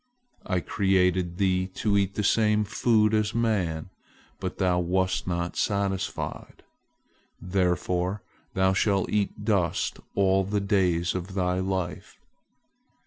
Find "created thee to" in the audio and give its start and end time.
0.61-1.95